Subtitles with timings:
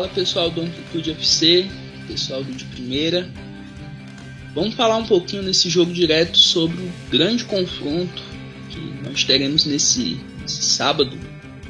[0.00, 1.66] Fala pessoal do Amplitude FC,
[2.08, 3.28] pessoal do de primeira.
[4.54, 8.22] Vamos falar um pouquinho nesse jogo direto sobre o grande confronto
[8.70, 11.18] que nós teremos nesse, nesse sábado,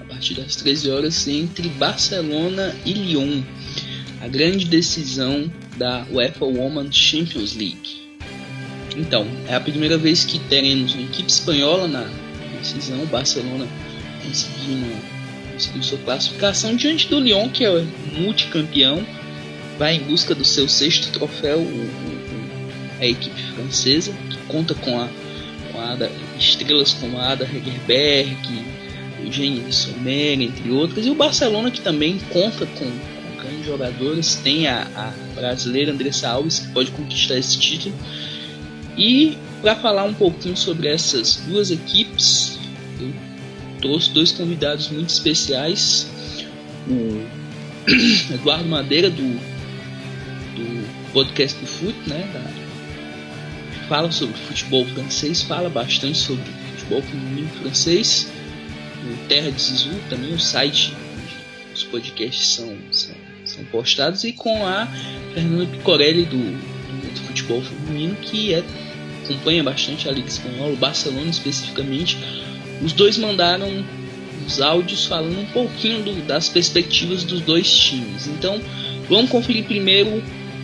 [0.00, 3.42] a partir das 13 horas, entre Barcelona e Lyon.
[4.20, 8.14] A grande decisão da UEFA Women's Champions League.
[8.96, 12.08] Então, é a primeira vez que teremos uma equipe espanhola na
[12.60, 13.02] decisão.
[13.02, 13.66] O Barcelona
[14.22, 14.78] conseguiu,
[15.60, 17.86] conseguiu sua classificação diante do Lyon, que é
[18.18, 19.04] multicampeão.
[19.78, 25.00] Vai em busca do seu sexto troféu, o, o, a equipe francesa, que conta com,
[25.00, 25.08] a,
[25.72, 28.36] com a Ada, estrelas como a Ada Hegerberg,
[29.24, 31.06] Eugênio Sommer, entre outras.
[31.06, 34.34] E o Barcelona, que também conta com, com grandes jogadores.
[34.36, 37.94] Tem a, a brasileira Andressa Alves, que pode conquistar esse título.
[38.98, 42.59] E para falar um pouquinho sobre essas duas equipes,
[43.80, 46.08] trouxe dois convidados muito especiais.
[46.88, 47.26] O
[48.34, 49.22] Eduardo Madeira, do,
[50.54, 52.28] do podcast do FUT, né?
[52.32, 56.44] Da, fala sobre futebol francês, fala bastante sobre
[56.76, 58.28] futebol feminino francês.
[59.02, 60.94] O Terra de Zizu, também o site
[61.74, 64.24] os podcasts são, são, são postados.
[64.24, 64.86] E com a
[65.34, 68.62] Fernanda Picorelli, do, do futebol feminino, que é
[69.24, 72.18] acompanha bastante a Liga Espanhola, o Barcelona especificamente,
[72.82, 73.84] os dois mandaram
[74.46, 78.26] os áudios falando um pouquinho do, das perspectivas dos dois times.
[78.26, 78.60] Então,
[79.08, 80.22] vamos conferir primeiro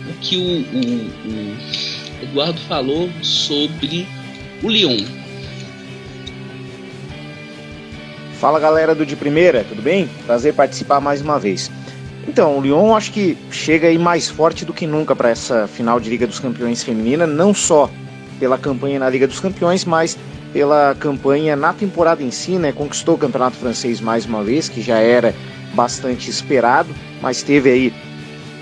[0.09, 4.07] o que o, o, o Eduardo falou sobre
[4.63, 5.05] o Lyon.
[8.39, 10.07] Fala galera do De Primeira, tudo bem?
[10.25, 11.71] Prazer participar mais uma vez.
[12.27, 15.99] Então, o Lyon acho que chega aí mais forte do que nunca para essa final
[15.99, 17.89] de Liga dos Campeões feminina, não só
[18.39, 20.17] pela campanha na Liga dos Campeões, mas
[20.57, 22.71] pela campanha na temporada em si, né?
[22.71, 25.35] Conquistou o Campeonato Francês mais uma vez, que já era
[25.75, 26.89] bastante esperado,
[27.21, 27.93] mas teve aí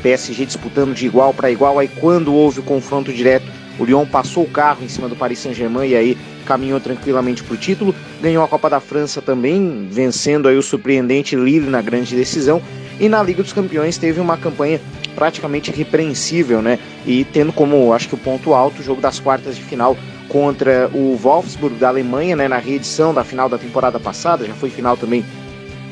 [0.04, 1.80] PSG disputando de igual para igual.
[1.80, 3.46] Aí quando houve o confronto direto,
[3.80, 7.54] o Lyon passou o carro em cima do Paris Saint-Germain e aí caminhou tranquilamente para
[7.54, 7.96] o título.
[8.22, 12.62] Ganhou a Copa da França também, vencendo aí o surpreendente Lille na grande decisão.
[13.00, 14.82] E na Liga dos Campeões teve uma campanha
[15.16, 16.78] praticamente irrepreensível, né?
[17.06, 19.96] E tendo como, acho que o ponto alto, o jogo das quartas de final
[20.30, 22.48] contra o Wolfsburg da Alemanha, né?
[22.48, 25.26] Na reedição da final da temporada passada, já foi final também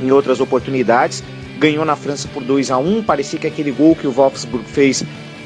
[0.02, 1.24] em outras oportunidades.
[1.60, 5.04] Ganhou na França por 2 a 1 parecia que aquele gol que o Wolfsburg fez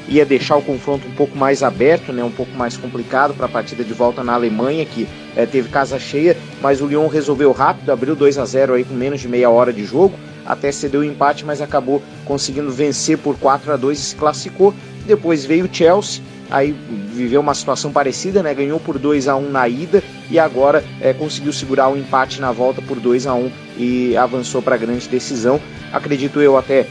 [0.08, 3.48] ia deixar o confronto um pouco mais aberto, né, um pouco mais complicado para a
[3.48, 5.06] partida de volta na Alemanha, que
[5.36, 8.94] é, teve casa cheia, mas o Lyon resolveu rápido, abriu 2 a 0 aí com
[8.94, 10.14] menos de meia hora de jogo,
[10.46, 14.74] até cedeu o empate, mas acabou conseguindo vencer por 4 a 2 e se classificou.
[15.06, 16.72] Depois veio o Chelsea, aí
[17.12, 18.54] viveu uma situação parecida, né?
[18.54, 22.52] Ganhou por 2 a 1 na ida e agora é, conseguiu segurar o empate na
[22.52, 25.60] volta por 2 a 1 e avançou para a grande decisão.
[25.92, 26.86] Acredito eu até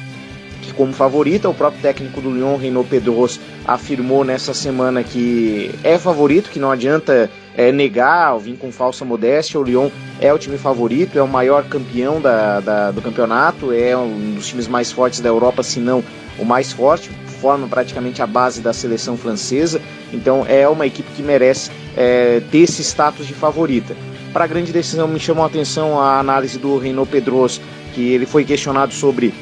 [0.61, 5.97] que como favorita, o próprio técnico do Lyon, Renaud Pedros, afirmou nessa semana que é
[5.97, 9.59] favorito, que não adianta é, negar ou vir com falsa modéstia.
[9.59, 9.89] O Lyon
[10.21, 14.47] é o time favorito, é o maior campeão da, da, do campeonato, é um dos
[14.47, 16.03] times mais fortes da Europa, se não
[16.37, 17.09] o mais forte,
[17.41, 19.81] forma praticamente a base da seleção francesa.
[20.13, 23.97] Então é uma equipe que merece é, ter esse status de favorita.
[24.31, 27.59] Para a grande decisão, me chamou a atenção a análise do Renaud Pedros,
[27.95, 29.33] que ele foi questionado sobre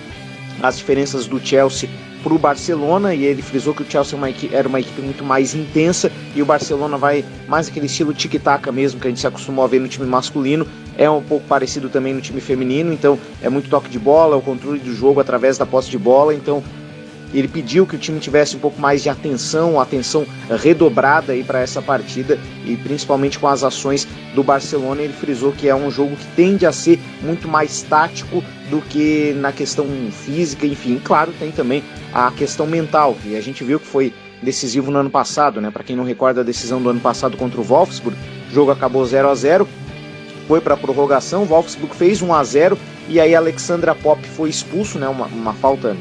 [0.63, 1.89] as diferenças do Chelsea
[2.25, 4.17] para o Barcelona e ele frisou que o Chelsea
[4.51, 8.71] é era uma equipe muito mais intensa e o Barcelona vai mais aquele estilo tic-tac
[8.71, 10.65] mesmo que a gente se acostumou a ver no time masculino.
[10.97, 14.41] É um pouco parecido também no time feminino, então é muito toque de bola, o
[14.41, 16.33] controle do jogo através da posse de bola.
[16.33, 16.63] Então
[17.33, 21.59] ele pediu que o time tivesse um pouco mais de atenção, atenção redobrada aí para
[21.59, 25.01] essa partida e principalmente com as ações do Barcelona.
[25.01, 29.33] Ele frisou que é um jogo que tende a ser muito mais tático do que
[29.37, 30.99] na questão física, enfim.
[31.03, 35.09] Claro, tem também a questão mental, e a gente viu que foi decisivo no ano
[35.09, 35.71] passado, né?
[35.71, 38.17] Para quem não recorda a decisão do ano passado contra o Wolfsburg,
[38.49, 39.67] o jogo acabou 0 a 0
[40.47, 42.77] foi para a prorrogação, o Wolfsburg fez 1 a 0
[43.09, 45.07] e aí Alexandra Pop foi expulso, né?
[45.07, 45.95] Uma, uma falta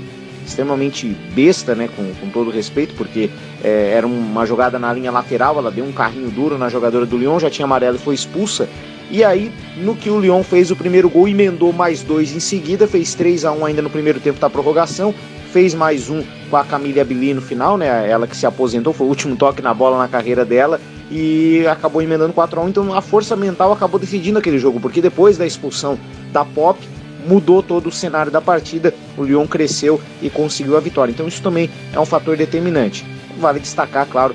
[0.46, 3.30] extremamente besta, né, com, com todo respeito, porque
[3.62, 7.16] é, era uma jogada na linha lateral, ela deu um carrinho duro na jogadora do
[7.16, 8.68] Lyon, já tinha amarelo e foi expulsa.
[9.10, 12.86] E aí, no que o Lyon fez o primeiro gol, emendou mais dois em seguida,
[12.86, 15.14] fez 3 a 1 ainda no primeiro tempo da prorrogação,
[15.52, 19.06] fez mais um com a Camille Abili no final, né, ela que se aposentou, foi
[19.06, 20.80] o último toque na bola na carreira dela,
[21.10, 25.00] e acabou emendando 4 a 1 então a força mental acabou decidindo aquele jogo, porque
[25.00, 25.98] depois da expulsão
[26.32, 26.78] da Pop,
[27.24, 28.94] mudou todo o cenário da partida.
[29.16, 31.12] O Lyon cresceu e conseguiu a vitória.
[31.12, 33.04] Então isso também é um fator determinante.
[33.38, 34.34] Vale destacar, claro,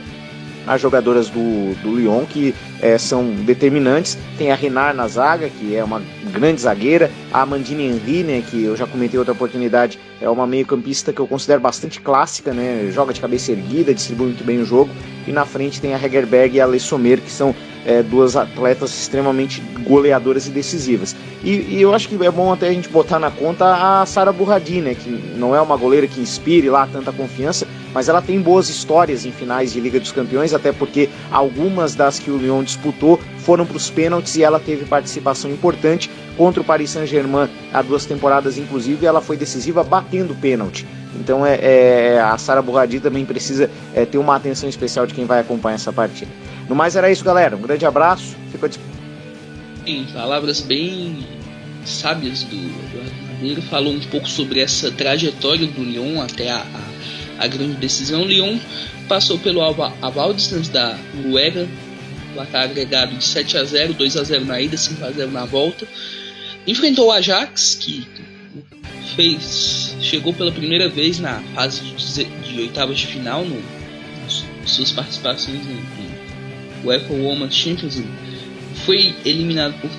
[0.67, 4.17] as jogadoras do, do Lyon, que é, são determinantes.
[4.37, 5.99] Tem a Renard na zaga, que é uma
[6.31, 7.09] grande zagueira.
[7.33, 11.27] A Amandine Henry, né, que eu já comentei outra oportunidade, é uma meio-campista que eu
[11.27, 12.89] considero bastante clássica, né?
[12.91, 14.91] Joga de cabeça erguida, distribui muito bem o jogo.
[15.25, 17.55] E na frente tem a Hegerberg e a Le Sommer, que são
[17.89, 21.15] é, duas atletas extremamente goleadoras e decisivas.
[21.43, 23.65] E, e, eu acho que é bom até a gente botar na conta
[24.01, 28.07] a Sara Burradi, né, que não é uma goleira que inspire lá tanta confiança, mas
[28.07, 32.29] ela tem boas histórias em finais de Liga dos Campeões, até porque algumas das que
[32.29, 36.91] o Lyon disputou foram para os pênaltis e ela teve participação importante contra o Paris
[36.91, 40.85] Saint-Germain há duas temporadas, inclusive, ela foi decisiva batendo pênalti.
[41.19, 45.25] Então é, é a Sara Burradi também precisa é, ter uma atenção especial de quem
[45.25, 46.29] vai acompanhar essa partida.
[46.69, 47.57] No mais era isso, galera.
[47.57, 48.37] Um grande abraço.
[48.51, 48.69] Fico a
[49.83, 51.25] Sim, palavras bem
[51.83, 53.61] sábias do Eduardo Madeira.
[53.63, 58.21] Falou um pouco sobre essa trajetória do Lyon até a, a, a grande decisão.
[58.21, 58.59] O Lyon
[59.07, 61.67] passou pelo Avaldistas da Noruega,
[62.35, 65.45] placar agregado de 7 a 0 2 a 0 na ida, 5 a 0 na
[65.45, 65.87] volta.
[66.67, 68.07] Enfrentou o Ajax, que
[69.15, 73.59] fez chegou pela primeira vez na fase de, de oitavas de final no,
[74.67, 76.08] suas participações em,
[76.83, 78.01] o Apple Woman Champions
[78.85, 79.89] foi eliminado por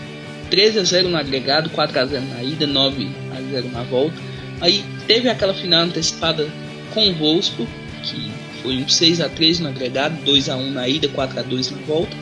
[0.50, 4.16] 13 a 0 no agregado, 4 a 0 na ida, 9 a 0 na volta.
[4.60, 6.48] Aí teve aquela final antecipada
[6.92, 7.70] com o Wolfsburg,
[8.02, 8.30] que
[8.62, 11.70] foi um 6 a 3 no agregado, 2 a 1 na ida, 4 a 2
[11.70, 12.16] na volta.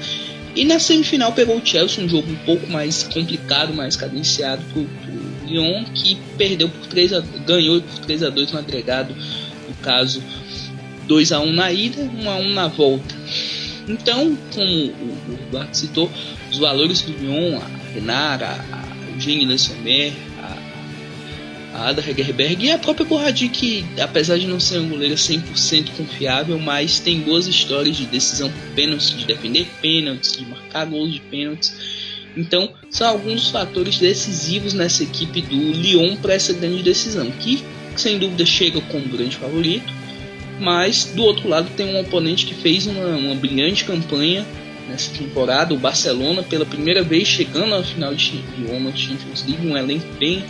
[0.54, 4.80] E na semifinal pegou o Chelsea, um jogo um pouco mais complicado, mais cadenciado para
[4.82, 4.88] o
[5.46, 9.14] Lyon, que perdeu por 3 a, ganhou por 3 a 2 no agregado,
[9.68, 10.22] no caso
[11.06, 13.14] 2 a 1 na ida, 1 a 1 na volta.
[13.88, 16.10] Então, como o Eduardo citou,
[16.50, 20.12] os valores do Lyon, a Renara, a Eugênie Lessomer,
[20.42, 25.14] a, a Ada Hegerberg e a própria Borradi, que apesar de não ser uma goleira
[25.14, 30.84] 100% confiável, mas tem boas histórias de decisão por pênaltis, de defender pênaltis, de marcar
[30.84, 31.72] gols de pênaltis.
[32.36, 37.64] Então, são alguns dos fatores decisivos nessa equipe do Lyon para essa grande decisão, que
[37.96, 39.97] sem dúvida chega como grande favorito
[40.58, 44.44] mas do outro lado tem um oponente que fez uma, uma brilhante campanha
[44.88, 49.76] nessa temporada, o Barcelona, pela primeira vez chegando à final de, de Champions League, um
[49.76, 50.42] elenco bem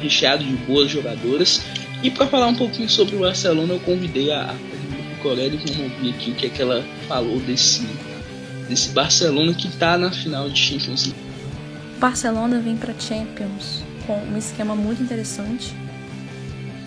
[0.00, 1.62] recheado de boas jogadoras.
[2.02, 6.10] E para falar um pouquinho sobre o Barcelona, eu convidei a, a Corelli, vamos ouvir
[6.10, 7.86] aqui o que, é que ela falou desse,
[8.68, 11.20] desse Barcelona que está na final de Champions League.
[11.96, 15.74] O Barcelona vem para Champions com um esquema muito interessante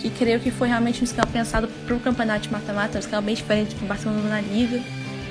[0.00, 3.22] que creio que foi realmente um esquema pensado para o campeonato de mata-mata, um esquema
[3.22, 4.80] bem diferente do Barcelona na Liga.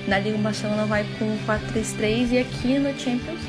[0.07, 3.39] Na Liga o Barcelona vai com 4-3-3 e aqui no Champions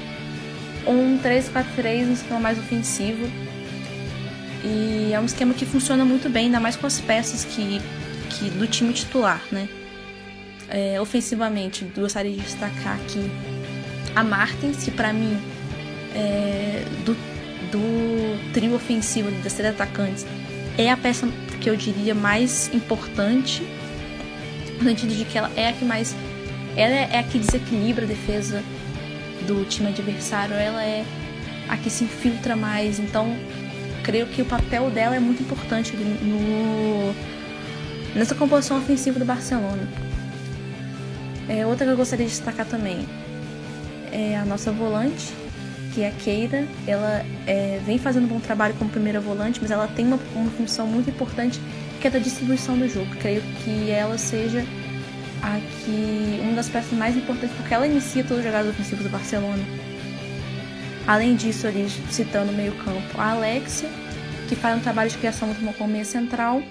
[0.87, 3.31] um 3-4-3, um esquema mais ofensivo.
[4.65, 7.81] E é um esquema que funciona muito bem, ainda mais com as peças que,
[8.31, 9.69] que do time titular, né?
[10.69, 13.31] É, ofensivamente, gostaria de destacar aqui
[14.15, 15.37] a Martins, que para mim
[16.15, 17.15] é, do,
[17.73, 20.27] do trio ofensivo das três atacantes
[20.81, 21.29] é a peça
[21.61, 23.63] que eu diria mais importante,
[24.81, 26.17] no sentido de que ela é a que mais.
[26.77, 28.63] Ela é a que desequilibra a defesa
[29.47, 31.05] do time adversário, ela é
[31.69, 33.37] a que se infiltra mais, então
[34.03, 37.15] creio que o papel dela é muito importante no,
[38.15, 39.87] nessa composição ofensiva do Barcelona.
[41.49, 43.07] É, outra que eu gostaria de destacar também
[44.13, 45.33] é a nossa volante,
[46.01, 49.71] que é a Keira, ela é, vem fazendo um bom trabalho como primeira volante, mas
[49.71, 51.61] ela tem uma, uma função muito importante
[52.01, 53.07] que é da distribuição do jogo.
[53.17, 54.65] Creio que ela seja
[55.43, 59.11] a que uma das peças mais importantes, porque ela inicia todos os jogadas ofensivos do
[59.11, 59.63] Barcelona.
[61.07, 63.91] Além disso, ali citando o meio-campo, a Alexia,
[64.49, 66.63] que faz um trabalho de criação muito bom como meia central.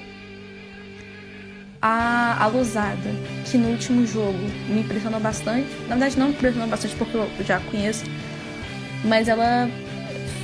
[1.80, 3.12] A, a Losada,
[3.46, 5.68] que no último jogo me impressionou bastante.
[5.88, 8.06] Na verdade, não me impressionou bastante porque eu já conheço
[9.04, 9.70] mas ela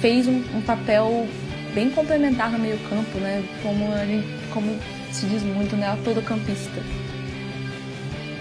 [0.02, 1.28] fez um, um papel
[1.74, 3.44] bem complementar no meio campo, né?
[3.62, 3.86] Como,
[4.54, 4.80] como
[5.12, 5.88] se diz muito, né?
[5.90, 6.82] A todo campista.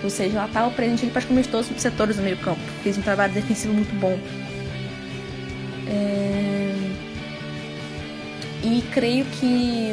[0.03, 2.61] Ou seja, ela estava presente em praticamente todos os setores do meio campo.
[2.83, 4.19] Fez um trabalho defensivo muito bom.
[5.89, 6.75] É...
[8.63, 9.93] E creio que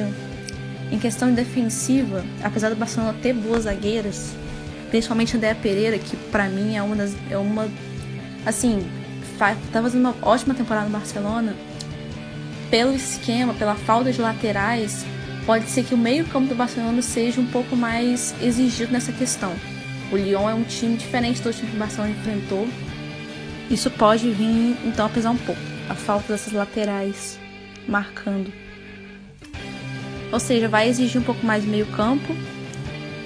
[0.91, 4.33] em questão defensiva, apesar do Barcelona ter boas zagueiras,
[4.89, 7.69] principalmente a Andrea Pereira, que para mim é uma das é uma
[8.45, 8.85] assim,
[9.49, 11.55] tá fazendo uma ótima temporada no Barcelona,
[12.69, 15.05] pelo esquema, pela falta de laterais,
[15.45, 19.53] pode ser que o meio-campo do Barcelona seja um pouco mais exigido nessa questão.
[20.11, 22.67] O Lyon é um time diferente do time que o Barcelona enfrentou.
[23.69, 27.39] Isso pode vir então a pesar um pouco, a falta dessas laterais
[27.87, 28.51] marcando.
[30.31, 32.35] Ou seja, vai exigir um pouco mais meio-campo.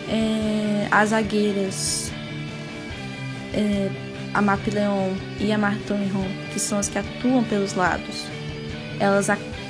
[0.07, 2.11] É, as zagueiras
[3.53, 3.89] é,
[4.35, 8.25] a Map Leon e a Martin Ron, que são as que atuam pelos lados,
[8.99, 9.29] elas,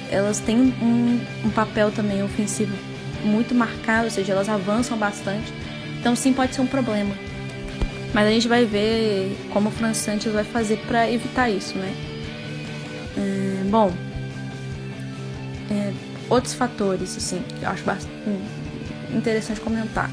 [0.09, 2.75] elas têm um, um papel também ofensivo
[3.23, 5.53] muito marcado, ou seja, elas avançam bastante.
[5.99, 7.15] Então sim pode ser um problema.
[8.11, 11.93] Mas a gente vai ver como o Fran Santos vai fazer para evitar isso, né?
[13.17, 13.93] É, bom,
[15.69, 15.93] é,
[16.27, 18.09] outros fatores, assim, que eu acho bastante
[19.13, 20.09] interessante comentar.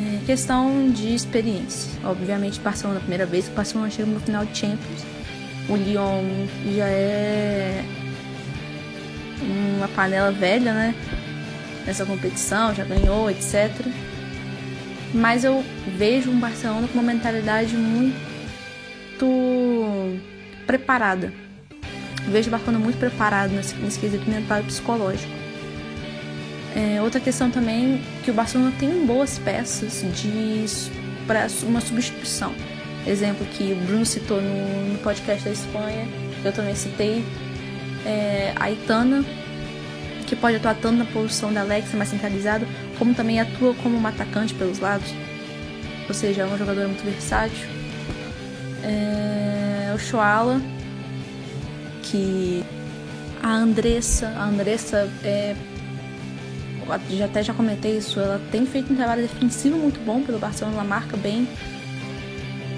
[0.00, 1.90] É, questão de experiência.
[2.04, 5.04] Obviamente, Barcelona, a primeira vez o Barcelona chega no final de Champions.
[5.68, 6.24] O Lyon
[6.76, 7.84] já é
[9.78, 10.94] uma panela velha, né?
[11.84, 13.70] Nessa competição, já ganhou, etc.
[15.12, 15.64] Mas eu
[15.96, 18.16] vejo um Barcelona com uma mentalidade muito
[20.66, 21.32] preparada.
[22.28, 25.47] Vejo o Barcelona muito preparado nesse, nesse quesito mental e psicológico.
[26.76, 30.64] É, outra questão também que o Barcelona tem boas peças de
[31.26, 32.54] para uma substituição.
[33.06, 36.06] Exemplo que o Bruno citou no, no podcast da Espanha,
[36.44, 37.24] eu também citei
[38.04, 39.24] é, a Itana,
[40.26, 42.66] que pode atuar tanto na posição da Alexa mais centralizada,
[42.98, 45.08] como também atua como uma atacante pelos lados.
[46.06, 47.66] Ou seja, é uma jogadora muito versátil.
[48.82, 50.60] É, o Shoala,
[52.02, 52.64] que
[53.42, 55.54] a Andressa, a Andressa é
[57.10, 60.76] já até já comentei isso, ela tem feito um trabalho defensivo muito bom pelo Barcelona,
[60.76, 61.48] ela marca bem.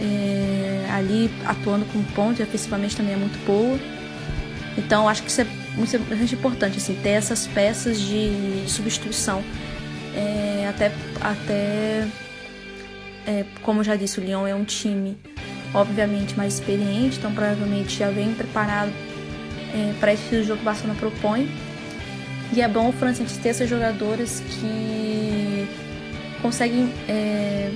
[0.03, 3.79] É, ali atuando com ponto e ofensivamente também é muito boa.
[4.77, 9.43] Então acho que isso é muito, bastante importante, assim, ter essas peças de, de substituição.
[10.15, 12.09] É, até até
[13.27, 15.17] é, como já disse, o Lyon é um time
[15.73, 18.91] obviamente mais experiente, então provavelmente já vem preparado
[19.73, 21.49] é, para esse jogo que o Barcelona propõe.
[22.53, 25.69] E é bom o Francês ter essas jogadoras que
[26.43, 27.71] conseguem é,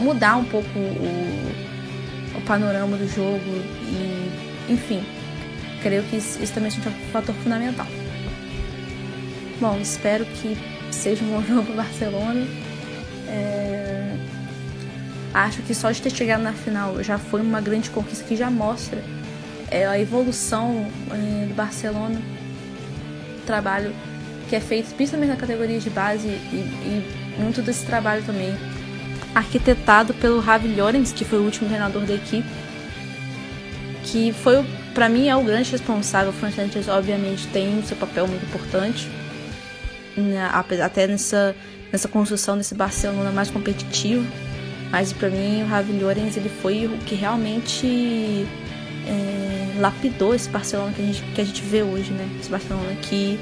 [0.00, 3.42] mudar um pouco o, o, panorama do jogo
[3.82, 5.04] e, enfim,
[5.82, 7.86] creio que isso, isso também é um fator fundamental.
[9.60, 10.56] Bom, espero que
[10.90, 12.46] seja um bom jogo para Barcelona.
[13.28, 14.16] É,
[15.34, 18.50] acho que só de ter chegado na final já foi uma grande conquista que já
[18.50, 19.02] mostra
[19.70, 22.18] é, a evolução é, do Barcelona
[23.48, 23.92] trabalho
[24.48, 28.54] que é feito principalmente na categoria de base e, e muito desse trabalho também
[29.34, 32.48] arquitetado pelo Ravi Llorens, que foi o último treinador da equipe,
[34.04, 34.64] que foi
[34.94, 36.30] para mim é o grande responsável.
[36.30, 39.08] O Francis obviamente tem o seu papel muito importante,
[40.16, 41.54] né, até nessa
[41.92, 44.26] nessa construção desse Barcelona mais competitivo.
[44.90, 48.46] Mas para mim o Ravi Llorens ele foi o que realmente
[49.06, 52.28] é, lapidou esse Barcelona que a, gente, que a gente vê hoje, né?
[52.40, 53.38] Esse Barcelona que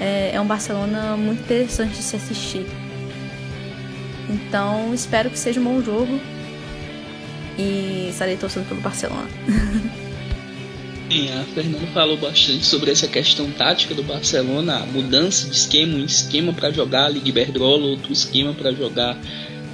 [0.00, 2.66] é, é um Barcelona muito interessante de se assistir.
[4.28, 6.20] Então espero que seja um bom jogo
[7.58, 9.28] e estarei torcendo pelo Barcelona.
[11.10, 15.98] Sim, a Fernanda falou bastante sobre essa questão tática do Barcelona, a mudança de esquema,
[15.98, 19.18] um esquema para jogar a Liga Iberdrola, outro esquema para jogar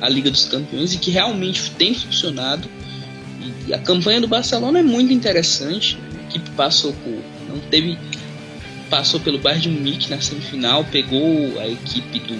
[0.00, 2.68] a Liga dos Campeões e que realmente tem funcionado.
[3.67, 5.99] E a campanha do Barcelona é muito interessante.
[6.19, 7.23] A equipe passou por.
[7.49, 7.99] não teve.
[8.90, 12.35] Passou pelo Bayern de Munique na semifinal, pegou a equipe do,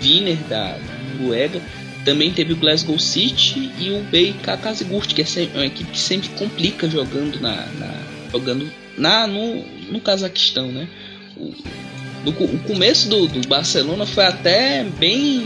[0.00, 0.78] Wiener da,
[1.18, 1.60] Noruega.
[2.04, 6.28] Também teve o Glasgow City e o BK Kazigurt, que é uma equipe que sempre
[6.30, 10.86] complica jogando na, na jogando na no, no Cazaquistão, né?
[11.36, 11.52] O,
[12.26, 15.42] o começo do, do Barcelona foi até bem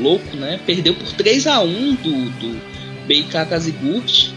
[0.00, 0.58] louco, né?
[0.64, 2.77] Perdeu por 3 a 1 do, do
[3.08, 4.30] BK Kazigurt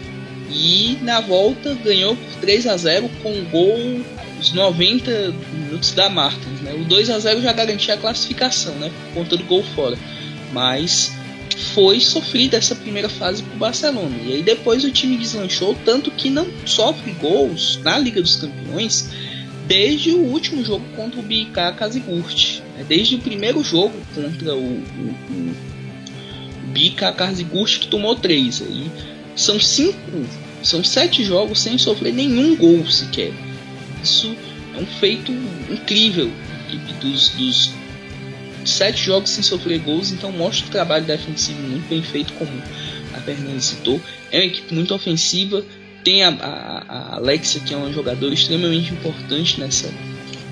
[0.50, 4.00] e na volta ganhou por 3 a 0 com um gol
[4.40, 6.74] os 90 minutos da Martins, né?
[6.74, 8.90] O 2 a 0 já garantia a classificação, né?
[8.90, 9.96] Por conta do gol fora.
[10.52, 11.12] Mas
[11.74, 14.16] foi sofrida essa primeira fase para o Barcelona.
[14.24, 19.10] E aí depois o time deslanchou, tanto que não sofre gols na Liga dos Campeões
[19.66, 22.60] desde o último jogo contra o BK Kazigurt.
[22.76, 22.84] Né?
[22.88, 25.71] Desde o primeiro jogo contra o, o, o
[26.72, 28.62] Bica Karziguchi que tomou três.
[28.62, 28.90] Aí
[29.36, 29.98] são cinco,
[30.62, 33.32] são sete jogos sem sofrer nenhum gol sequer.
[34.02, 34.34] Isso
[34.74, 35.32] é um feito
[35.70, 36.30] incrível
[37.00, 37.70] dos, dos
[38.64, 42.50] sete jogos sem sofrer gols, então mostra o trabalho defensivo muito bem feito, como
[43.14, 44.00] a Fernanda citou.
[44.30, 45.64] É uma equipe muito ofensiva.
[46.04, 49.88] Tem a, a, a Alexia, que é uma jogadora extremamente importante nessa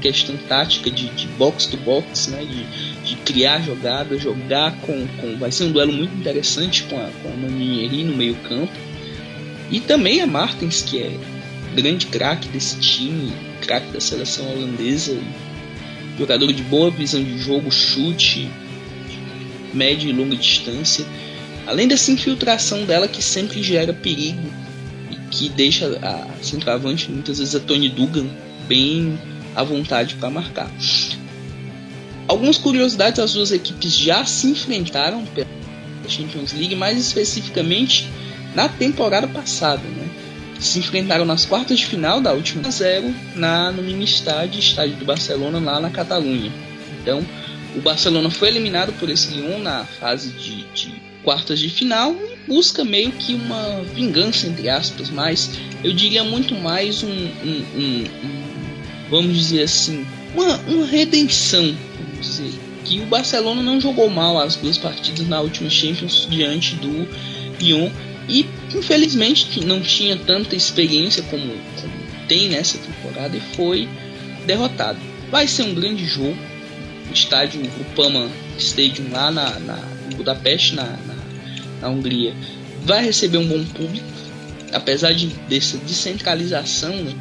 [0.01, 2.45] questão tática de, de box to box, né?
[2.45, 5.37] De, de criar jogada, jogar com, com.
[5.39, 8.73] Vai ser um duelo muito interessante com a, com a no meio-campo.
[9.71, 11.13] E também a Martins, que é
[11.75, 15.17] grande craque desse time, craque da seleção holandesa,
[16.19, 18.51] jogador de boa visão de jogo, chute,
[19.73, 21.05] média e longa distância.
[21.67, 24.43] Além dessa infiltração dela que sempre gera perigo
[25.11, 28.27] e que deixa a centroavante, muitas vezes a Tony Dugan,
[28.67, 29.19] bem
[29.55, 30.71] à vontade para marcar.
[32.29, 35.49] Algumas curiosidades, as duas equipes já se enfrentaram pela
[36.09, 38.09] Champions League, mais especificamente
[38.55, 40.09] na temporada passada, né?
[40.59, 45.05] Se enfrentaram nas quartas de final da última 0 na no mini estádio, estádio do
[45.05, 46.53] Barcelona lá na Catalunha.
[47.01, 47.25] Então,
[47.75, 50.93] o Barcelona foi eliminado por esse Lyon na fase de, de
[51.23, 55.51] quartas de final e busca meio que uma vingança entre aspas, mas
[55.83, 58.40] eu diria muito mais um, um, um, um
[59.11, 62.53] vamos dizer assim, uma, uma redenção, vamos dizer,
[62.85, 67.09] que o Barcelona não jogou mal as duas partidas na última Champions diante do
[67.61, 67.91] Lyon
[68.29, 71.93] e infelizmente não tinha tanta experiência como, como
[72.29, 73.89] tem nessa temporada e foi
[74.47, 74.99] derrotado.
[75.31, 76.37] Vai ser um grande jogo.
[77.11, 79.79] O estádio Upama Stadium lá na, na
[80.11, 81.17] em Budapeste, na, na,
[81.81, 82.33] na, Hungria,
[82.85, 84.07] vai receber um bom público,
[84.73, 87.13] apesar de dessa descentralização né,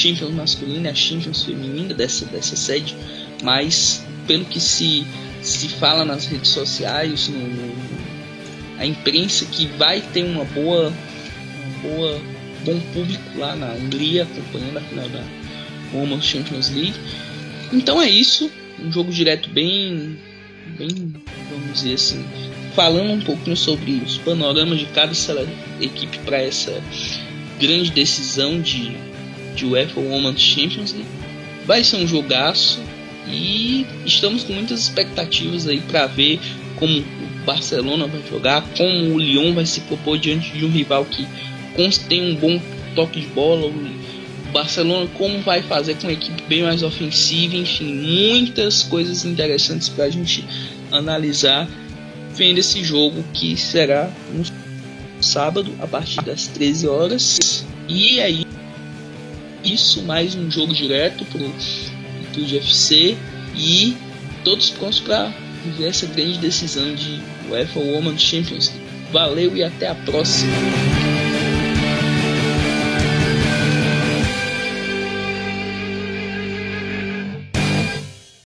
[0.00, 2.96] Champions masculina e a Champions feminina dessa, dessa sede,
[3.42, 5.06] mas pelo que se,
[5.42, 8.00] se fala nas redes sociais, no, no
[8.78, 12.20] a imprensa que vai ter uma boa, uma boa
[12.64, 15.22] bom público lá na Hungria acompanhando a final da
[15.92, 16.94] Women's Champions League.
[17.72, 18.50] Então é isso,
[18.82, 20.18] um jogo direto bem,
[20.78, 21.14] bem,
[21.50, 22.24] vamos dizer assim,
[22.74, 25.12] falando um pouquinho sobre os panoramas de cada
[25.80, 26.82] equipe para essa
[27.60, 28.96] grande decisão de,
[29.60, 31.08] de UEFA Women's Champions League.
[31.66, 32.80] Vai ser um jogaço
[33.28, 36.40] e estamos com muitas expectativas aí para ver
[36.76, 37.04] como
[37.44, 41.26] Barcelona vai jogar, como o Lyon vai se propor diante de um rival que
[42.08, 42.60] tem um bom
[42.94, 47.94] toque de bola, o Barcelona como vai fazer com uma equipe bem mais ofensiva, enfim,
[47.94, 50.44] muitas coisas interessantes para a gente
[50.90, 51.68] analisar
[52.34, 54.44] vendo esse jogo que será no
[55.22, 57.66] sábado a partir das 13 horas.
[57.88, 58.49] E aí
[59.72, 61.52] isso mais um jogo direto pro,
[62.32, 63.16] pro GFC
[63.56, 63.96] e
[64.44, 65.32] todos prontos para
[65.64, 68.72] viver essa grande decisão de UEFA Women's Champions.
[69.12, 70.99] Valeu e até a próxima!